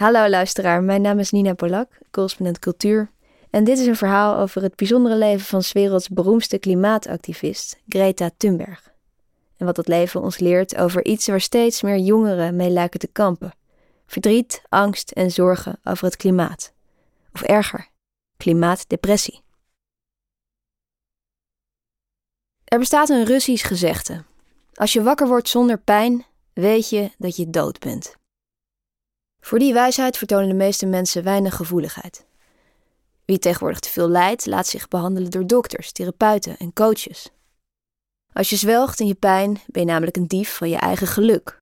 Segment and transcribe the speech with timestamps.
[0.00, 3.10] Hallo luisteraar, mijn naam is Nina Polak, correspondent cultuur.
[3.50, 8.30] En dit is een verhaal over het bijzondere leven van 's werelds beroemdste klimaatactivist, Greta
[8.36, 8.92] Thunberg.
[9.56, 13.06] En wat dat leven ons leert over iets waar steeds meer jongeren mee lijken te
[13.06, 13.52] kampen:
[14.06, 16.72] verdriet, angst en zorgen over het klimaat.
[17.32, 17.88] Of erger,
[18.36, 19.42] klimaatdepressie.
[22.64, 24.24] Er bestaat een Russisch gezegde:
[24.74, 28.18] Als je wakker wordt zonder pijn, weet je dat je dood bent.
[29.40, 32.26] Voor die wijsheid vertonen de meeste mensen weinig gevoeligheid.
[33.24, 37.30] Wie tegenwoordig te veel lijdt, laat zich behandelen door dokters, therapeuten en coaches.
[38.32, 41.58] Als je zwelgt in je pijn, ben je namelijk een dief van je eigen geluk.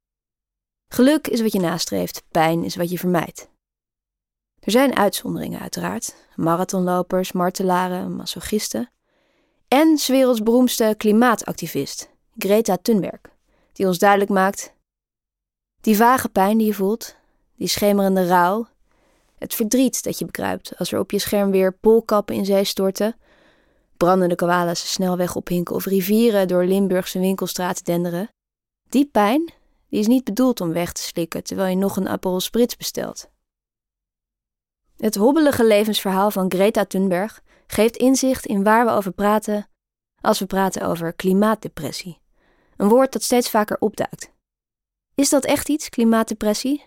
[0.92, 3.48] Geluk is wat je nastreeft, pijn is wat je vermijdt.
[4.60, 8.90] Er zijn uitzonderingen uiteraard, marathonlopers, martelaren, masochisten.
[9.68, 13.20] En 's werelds beroemdste klimaatactivist, Greta Thunberg,
[13.72, 14.74] die ons duidelijk maakt:
[15.80, 17.16] die vage pijn die je voelt,
[17.58, 18.66] die schemerende rouw,
[19.38, 23.16] het verdriet dat je bekruipt als er op je scherm weer poolkappen in zee storten,
[23.96, 28.28] brandende koalas snelweg ophinken of rivieren door Limburgse winkelstraten denderen.
[28.88, 29.52] Die pijn
[29.88, 33.30] die is niet bedoeld om weg te slikken terwijl je nog een Aperol Spritz bestelt.
[34.96, 39.68] Het hobbelige levensverhaal van Greta Thunberg geeft inzicht in waar we over praten
[40.20, 42.20] als we praten over klimaatdepressie.
[42.76, 44.30] Een woord dat steeds vaker opduikt.
[45.14, 46.84] Is dat echt iets, klimaatdepressie?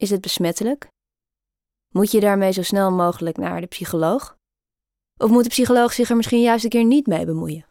[0.00, 0.90] Is het besmettelijk?
[1.88, 4.36] Moet je daarmee zo snel mogelijk naar de psycholoog?
[5.16, 7.66] Of moet de psycholoog zich er misschien juist een keer niet mee bemoeien?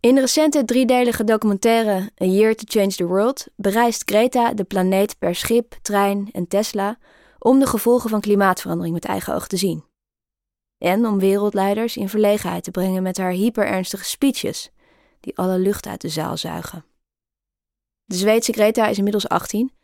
[0.00, 5.18] In de recente driedelige documentaire A Year to Change the World bereist Greta de planeet
[5.18, 6.98] per schip, trein en Tesla
[7.38, 9.84] om de gevolgen van klimaatverandering met eigen oog te zien.
[10.76, 14.70] En om wereldleiders in verlegenheid te brengen met haar hyperernstige speeches,
[15.20, 16.84] die alle lucht uit de zaal zuigen.
[18.04, 19.76] De Zweedse Greta is inmiddels 18,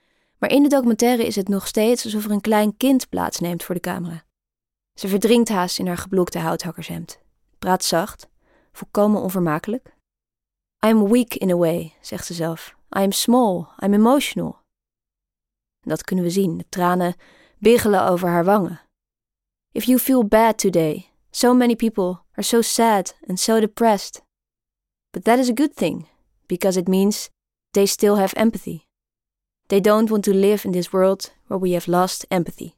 [0.45, 3.75] maar in de documentaire is het nog steeds alsof er een klein kind plaatsneemt voor
[3.75, 4.25] de camera.
[4.99, 7.21] Ze verdrinkt haast in haar geblokte houthakkershemd,
[7.59, 8.29] praat zacht,
[8.73, 9.97] volkomen onvermakelijk.
[10.87, 12.77] I'm weak in a way, zegt ze zelf.
[12.99, 14.59] I'm small, I'm emotional.
[15.81, 17.15] dat kunnen we zien, de tranen
[17.59, 18.81] biggelen over haar wangen.
[19.73, 24.23] If you feel bad today, so many people are so sad and so depressed.
[25.11, 26.09] But that is a good thing,
[26.47, 27.31] because it means
[27.71, 28.85] they still have empathy.
[29.67, 32.73] They don't want to live in this world where we have lost empathy.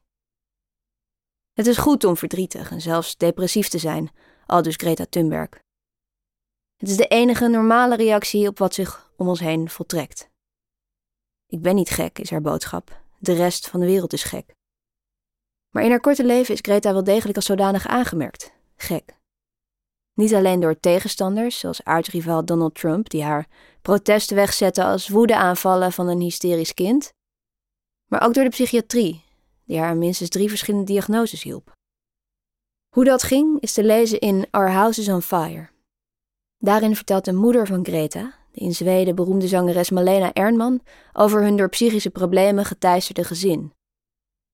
[1.52, 4.10] Het is goed om verdrietig en zelfs depressief te zijn,
[4.46, 5.48] aldus Greta Thunberg.
[6.76, 10.30] Het is de enige normale reactie op wat zich om ons heen voltrekt.
[11.46, 13.02] Ik ben niet gek, is haar boodschap.
[13.18, 14.54] De rest van de wereld is gek.
[15.70, 18.52] Maar in haar korte leven is Greta wel degelijk als zodanig aangemerkt.
[18.76, 19.16] Gek.
[20.14, 23.48] Niet alleen door tegenstanders, zoals aardrivaal Donald Trump, die haar
[23.86, 27.12] protesten wegzetten als woedeaanvallen van een hysterisch kind,
[28.06, 29.24] maar ook door de psychiatrie,
[29.64, 31.72] die haar minstens drie verschillende diagnoses hielp.
[32.94, 35.68] Hoe dat ging is te lezen in Our House is on Fire.
[36.58, 40.80] Daarin vertelt de moeder van Greta, de in Zweden beroemde zangeres Malena Ernman,
[41.12, 43.72] over hun door psychische problemen geteisterde gezin.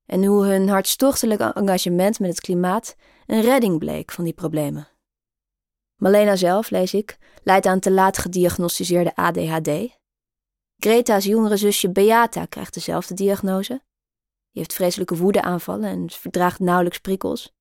[0.07, 4.92] En hoe hun hartstochtelijk engagement met het klimaat een redding bleek van die problemen.
[6.03, 9.99] Malena zelf, lees ik, leidt aan te laat gediagnosticeerde ADHD.
[10.77, 13.73] Greta's jongere zusje Beata krijgt dezelfde diagnose.
[14.51, 17.53] Die heeft vreselijke woedeaanvallen en verdraagt nauwelijks prikkels.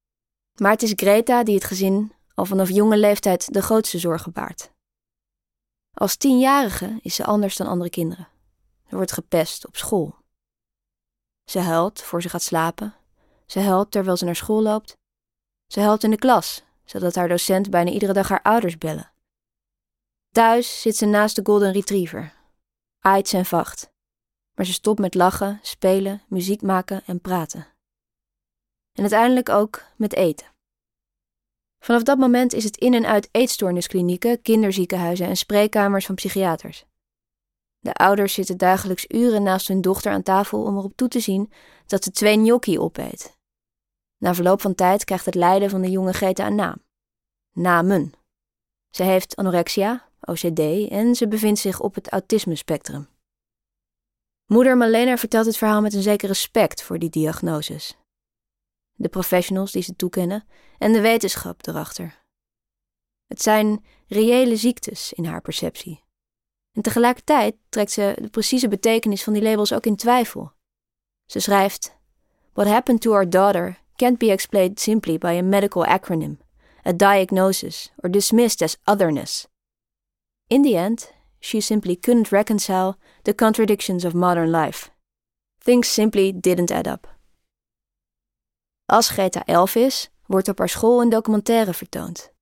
[0.56, 4.72] Maar het is Greta die het gezin al vanaf jonge leeftijd de grootste zorgen baart.
[5.94, 8.28] Als tienjarige is ze anders dan andere kinderen.
[8.90, 10.16] Ze wordt gepest op school.
[11.44, 12.96] Ze huilt voor ze gaat slapen.
[13.46, 14.98] Ze huilt terwijl ze naar school loopt.
[15.68, 19.12] Ze huilt in de klas zodat haar docent bijna iedere dag haar ouders bellen.
[20.32, 22.34] Thuis zit ze naast de Golden Retriever,
[23.00, 23.92] aait en vacht.
[24.56, 27.68] Maar ze stopt met lachen, spelen, muziek maken en praten.
[28.94, 30.48] En uiteindelijk ook met eten.
[31.80, 36.86] Vanaf dat moment is het in en uit eetstoornisklinieken, kinderziekenhuizen en spreekkamers van psychiaters.
[37.80, 41.52] De ouders zitten dagelijks uren naast hun dochter aan tafel om erop toe te zien
[41.86, 43.40] dat ze twee gnocchi opeet
[44.22, 46.84] na verloop van tijd krijgt het lijden van de jonge Greta een naam.
[47.52, 48.14] Namen.
[48.90, 53.08] Ze heeft anorexia, OCD en ze bevindt zich op het autisme-spectrum.
[54.46, 57.98] Moeder Malena vertelt het verhaal met een zeker respect voor die diagnoses.
[58.94, 60.48] De professionals die ze toekennen
[60.78, 62.24] en de wetenschap erachter.
[63.28, 66.04] Het zijn reële ziektes in haar perceptie.
[66.72, 70.52] En tegelijkertijd trekt ze de precieze betekenis van die labels ook in twijfel.
[71.26, 71.98] Ze schrijft:
[72.54, 76.38] What happened to our daughter can't be explained simply by a medical acronym,
[76.84, 79.48] a diagnosis, or dismissed as otherness.
[80.48, 84.92] In the end, she simply couldn't reconcile the contradictions of modern life
[85.64, 87.08] Things simply didn't add up.
[88.86, 92.34] Als Greta elf is, wordt op haar school een documentaire vertoond.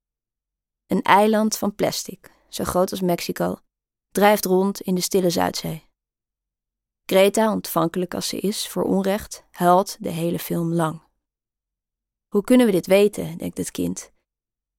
[0.88, 3.60] Een eiland van plastic, zo groot als Mexico,
[4.12, 5.88] drijft rond in de stille Zuidzee.
[7.06, 11.02] Greta, ontvankelijk als ze is voor onrecht, huilt de hele film lang.
[12.30, 14.12] Hoe kunnen we dit weten, denkt het kind.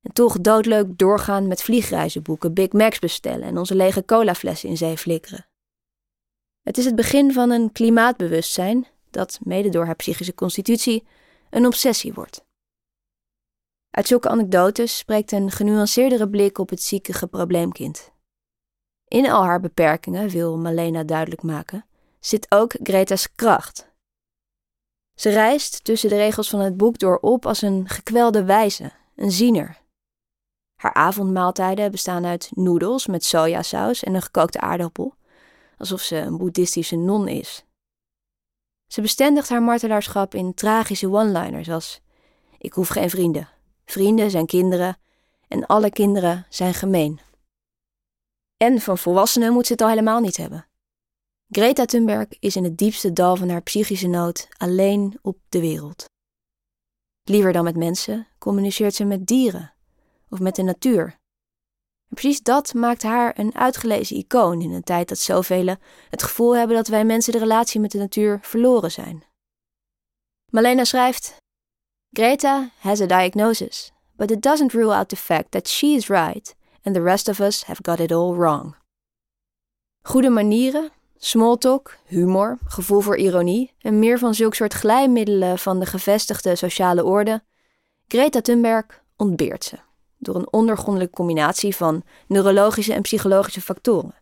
[0.01, 4.77] En toch doodleuk doorgaan met vliegreizen boeken, Big Macs bestellen en onze lege colaflessen in
[4.77, 5.47] zee flikkeren.
[6.63, 11.07] Het is het begin van een klimaatbewustzijn dat, mede door haar psychische constitutie,
[11.51, 12.45] een obsessie wordt.
[13.91, 18.13] Uit zulke anekdotes spreekt een genuanceerdere blik op het ziekige probleemkind.
[19.09, 21.87] In al haar beperkingen, wil Malena duidelijk maken,
[22.21, 23.90] zit ook Greta's kracht.
[25.21, 29.31] Ze reist tussen de regels van het boek door op als een gekwelde wijze, een
[29.31, 29.81] ziener.
[30.77, 35.15] Haar avondmaaltijden bestaan uit noedels met sojasaus en een gekookte aardappel,
[35.79, 37.65] alsof ze een boeddhistische non is.
[38.87, 42.01] Ze bestendigt haar martelaarschap in tragische one-liners als:
[42.59, 43.49] Ik hoef geen vrienden.
[43.85, 44.99] Vrienden zijn kinderen
[45.49, 47.21] en alle kinderen zijn gemeen.
[48.57, 50.70] En van volwassenen moet ze het al helemaal niet hebben.
[51.53, 56.05] Greta Thunberg is in het diepste dal van haar psychische nood alleen op de wereld.
[57.23, 59.75] Liever dan met mensen communiceert ze met dieren
[60.29, 61.05] of met de natuur.
[62.09, 65.77] En precies dat maakt haar een uitgelezen icoon in een tijd dat zoveel
[66.11, 69.25] het gevoel hebben dat wij mensen de relatie met de natuur verloren zijn.
[70.51, 71.37] Malena schrijft:
[72.11, 76.55] Greta has a diagnosis, but it doesn't rule out the fact that she is right
[76.83, 78.77] and the rest of us have got it all wrong.
[80.03, 85.87] Goede manieren, smalltalk, humor, gevoel voor ironie en meer van zulk soort glijmiddelen van de
[85.87, 87.43] gevestigde sociale orde.
[88.09, 89.79] Greta Thunberg ontbeert ze
[90.19, 94.15] door een ondergrondelijke combinatie van neurologische en psychologische factoren.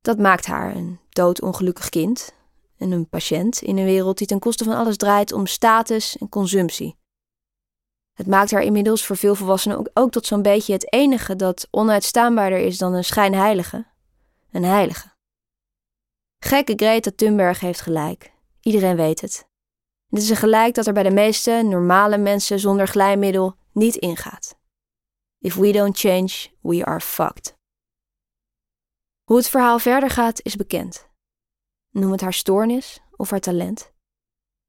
[0.00, 2.34] Dat maakt haar een doodongelukkig kind
[2.78, 6.28] en een patiënt in een wereld die ten koste van alles draait om status en
[6.28, 6.96] consumptie.
[8.12, 11.68] Het maakt haar inmiddels voor veel volwassenen ook, ook tot zo'n beetje het enige dat
[11.70, 13.86] onuitstaanbaarder is dan een schijnheilige.
[14.50, 15.13] Een heilige.
[16.46, 18.32] Gekke Greta Thunberg heeft gelijk.
[18.60, 19.48] Iedereen weet het.
[20.08, 24.58] Het is een gelijk dat er bij de meeste normale mensen zonder glijmiddel niet ingaat.
[25.38, 26.30] If we don't change,
[26.60, 27.56] we are fucked.
[29.24, 31.08] Hoe het verhaal verder gaat is bekend.
[31.90, 33.92] Noem het haar stoornis of haar talent.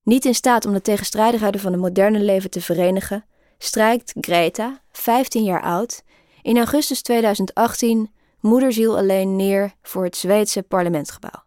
[0.04, 3.26] Niet in staat om de tegenstrijdigheden van het moderne leven te verenigen,
[3.58, 6.04] strijkt Greta, 15 jaar oud,
[6.42, 11.45] in augustus 2018 moederziel alleen neer voor het Zweedse parlementsgebouw.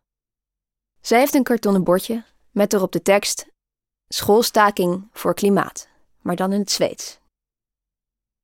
[1.08, 3.46] Zij heeft een kartonnen bordje met erop de tekst
[4.08, 5.88] Schoolstaking voor klimaat,
[6.20, 7.18] maar dan in het Zweeds.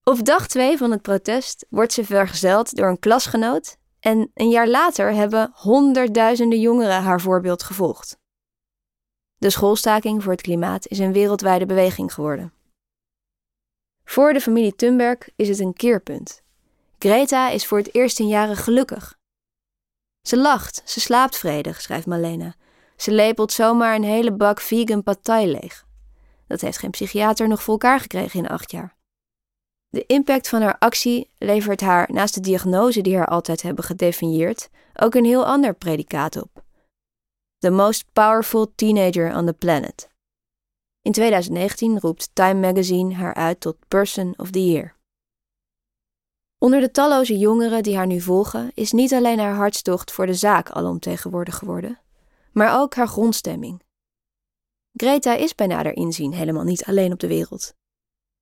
[0.04, 4.68] Op dag 2 van het protest wordt ze vergezeld door een klasgenoot en een jaar
[4.68, 8.16] later hebben honderdduizenden jongeren haar voorbeeld gevolgd.
[9.36, 12.52] De schoolstaking voor het klimaat is een wereldwijde beweging geworden.
[14.04, 16.42] Voor de familie Thunberg is het een keerpunt.
[16.98, 19.18] Greta is voor het eerst in jaren gelukkig.
[20.26, 22.54] Ze lacht, ze slaapt vredig, schrijft Malena.
[22.96, 25.84] Ze lepelt zomaar een hele bak vegan pad leeg.
[26.46, 28.96] Dat heeft geen psychiater nog voor elkaar gekregen in acht jaar.
[29.88, 34.68] De impact van haar actie levert haar, naast de diagnose die haar altijd hebben gedefinieerd,
[34.94, 36.62] ook een heel ander predicaat op.
[37.58, 40.08] The most powerful teenager on the planet.
[41.02, 44.94] In 2019 roept Time Magazine haar uit tot Person of the Year.
[46.64, 50.34] Onder de talloze jongeren die haar nu volgen, is niet alleen haar hartstocht voor de
[50.34, 52.00] zaak alomtegenwoordig geworden,
[52.52, 53.82] maar ook haar grondstemming.
[54.92, 57.74] Greta is bij nader inzien helemaal niet alleen op de wereld.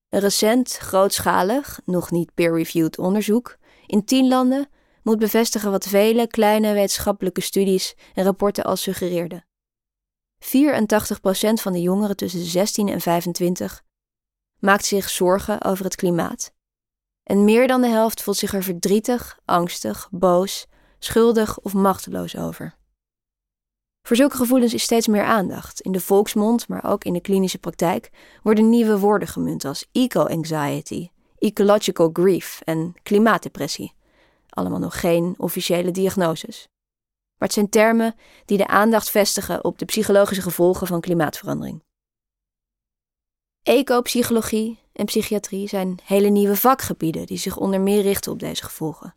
[0.08, 4.68] Een recent, grootschalig, nog niet peer-reviewed onderzoek in tien landen
[5.02, 9.46] moet bevestigen wat vele kleine wetenschappelijke studies en rapporten al suggereerden.
[10.38, 10.46] 84%
[11.54, 13.84] van de jongeren tussen 16 en 25
[14.58, 16.52] maakt zich zorgen over het klimaat.
[17.22, 20.66] En meer dan de helft voelt zich er verdrietig, angstig, boos,
[20.98, 22.74] schuldig of machteloos over.
[24.02, 25.80] Voor zulke gevoelens is steeds meer aandacht.
[25.80, 28.10] In de volksmond, maar ook in de klinische praktijk,
[28.42, 33.94] worden nieuwe woorden gemunt als eco-anxiety, ecological grief en klimaatdepressie.
[34.48, 36.68] Allemaal nog geen officiële diagnoses.
[37.38, 38.14] Maar het zijn termen
[38.44, 41.82] die de aandacht vestigen op de psychologische gevolgen van klimaatverandering.
[43.62, 49.14] Ecopsychologie en psychiatrie zijn hele nieuwe vakgebieden die zich onder meer richten op deze gevolgen.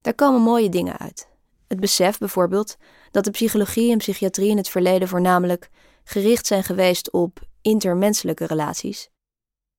[0.00, 1.28] Daar komen mooie dingen uit.
[1.68, 2.76] Het besef bijvoorbeeld
[3.10, 5.70] dat de psychologie en psychiatrie in het verleden voornamelijk
[6.04, 9.10] gericht zijn geweest op intermenselijke relaties,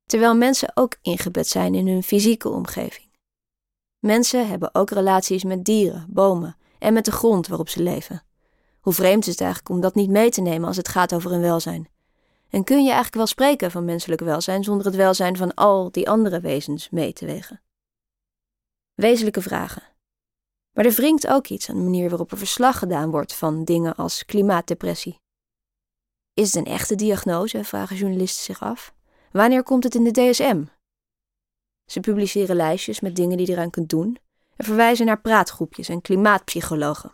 [0.06, 3.10] terwijl mensen ook ingebed zijn in hun fysieke omgeving.
[4.00, 8.24] Mensen hebben ook relaties met dieren, bomen en met de grond waarop ze leven.
[8.80, 11.32] Hoe vreemd is het eigenlijk om dat niet mee te nemen als het gaat over
[11.32, 11.92] hun welzijn?
[12.54, 16.10] En kun je eigenlijk wel spreken van menselijk welzijn zonder het welzijn van al die
[16.10, 17.62] andere wezens mee te wegen?
[18.94, 19.84] Wezenlijke vragen.
[20.72, 23.96] Maar er wringt ook iets aan de manier waarop er verslag gedaan wordt van dingen
[23.96, 25.20] als klimaatdepressie.
[26.34, 27.64] Is het een echte diagnose?
[27.64, 28.94] vragen journalisten zich af.
[29.32, 30.64] Wanneer komt het in de DSM?
[31.92, 34.18] Ze publiceren lijstjes met dingen die je eraan kunt doen
[34.56, 37.14] en verwijzen naar praatgroepjes en klimaatpsychologen.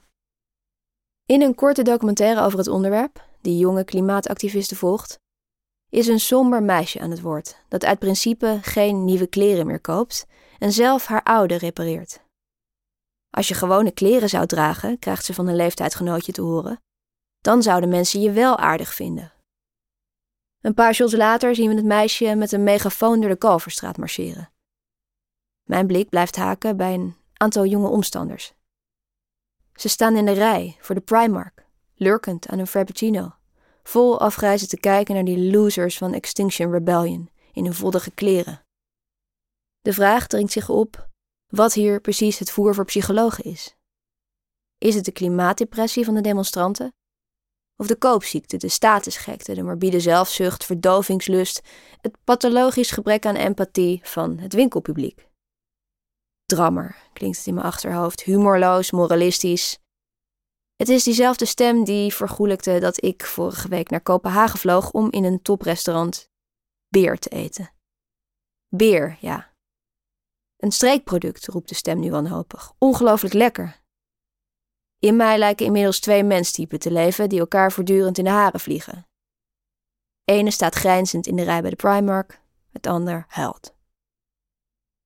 [1.26, 5.20] In een korte documentaire over het onderwerp, die jonge klimaatactivisten volgt,
[5.90, 10.28] is een somber meisje aan het woord dat uit principe geen nieuwe kleren meer koopt
[10.60, 12.22] en zelf haar oude repareert.
[13.30, 16.82] Als je gewone kleren zou dragen, krijgt ze van een leeftijdsgenootje te horen,
[17.42, 19.34] dan zouden mensen je wel aardig vinden.
[20.62, 24.52] Een paar shots later zien we het meisje met een megafoon door de Kalverstraat marcheren.
[25.64, 28.54] Mijn blik blijft haken bij een aantal jonge omstanders.
[29.74, 31.66] Ze staan in de rij voor de Primark,
[31.96, 33.39] lurkend aan een frappuccino,
[33.90, 38.66] vol afreizen te kijken naar die losers van Extinction Rebellion in hun voddige kleren.
[39.82, 41.08] De vraag dringt zich op
[41.48, 43.76] wat hier precies het voer voor psychologen is.
[44.78, 46.94] Is het de klimaatdepressie van de demonstranten?
[47.76, 51.62] Of de koopziekte, de statusgekte, de morbide zelfzucht, verdovingslust,
[52.02, 55.28] het pathologisch gebrek aan empathie van het winkelpubliek?
[56.46, 59.78] Drammer, klinkt het in mijn achterhoofd, humorloos, moralistisch.
[60.80, 65.24] Het is diezelfde stem die vergoelijkte dat ik vorige week naar Kopenhagen vloog om in
[65.24, 66.30] een toprestaurant
[66.88, 67.72] beer te eten.
[68.68, 69.54] Beer, ja.
[70.58, 72.74] Een streekproduct, roept de stem nu wanhopig.
[72.78, 73.82] Ongelooflijk lekker.
[75.00, 79.08] In mij lijken inmiddels twee menstypen te leven die elkaar voortdurend in de haren vliegen.
[80.24, 83.76] Ene staat grijnzend in de rij bij de Primark, het ander huilt.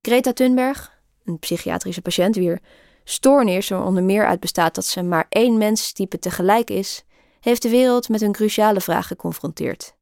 [0.01, 2.61] Greta Thunberg, een psychiatrische patiënt wier
[3.03, 7.03] stoornis er onder meer uit bestaat dat ze maar één menstype tegelijk is,
[7.39, 9.95] heeft de wereld met een cruciale vraag geconfronteerd.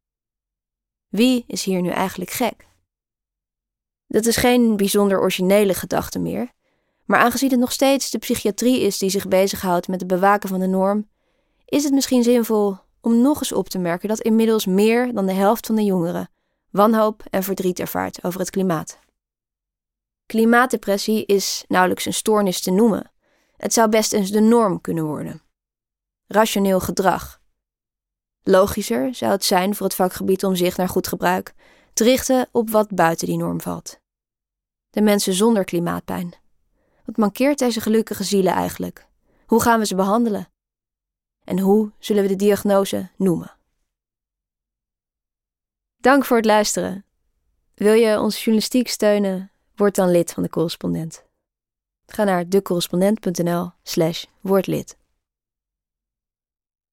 [1.08, 2.68] Wie is hier nu eigenlijk gek?
[4.08, 6.52] Dat is geen bijzonder originele gedachte meer,
[7.06, 10.60] maar aangezien het nog steeds de psychiatrie is die zich bezighoudt met het bewaken van
[10.60, 11.10] de norm,
[11.66, 15.34] is het misschien zinvol om nog eens op te merken dat inmiddels meer dan de
[15.34, 16.30] helft van de jongeren
[16.70, 19.00] wanhoop en verdriet ervaart over het klimaat.
[20.32, 23.12] Klimaatdepressie is nauwelijks een stoornis te noemen.
[23.58, 25.42] Het zou best eens de norm kunnen worden.
[26.28, 27.42] Rationeel gedrag.
[28.44, 31.54] Logischer zou het zijn voor het vakgebied om zich naar goed gebruik
[31.94, 34.00] te richten op wat buiten die norm valt.
[34.90, 36.34] De mensen zonder klimaatpijn.
[37.06, 39.08] Wat mankeert deze gelukkige zielen eigenlijk?
[39.46, 40.52] Hoe gaan we ze behandelen?
[41.44, 43.58] En hoe zullen we de diagnose noemen?
[45.98, 47.06] Dank voor het luisteren.
[47.74, 49.51] Wil je onze journalistiek steunen?
[49.76, 51.24] Word dan lid van de correspondent.
[52.06, 54.98] Ga naar decorrespondent.nl/slash wordlid.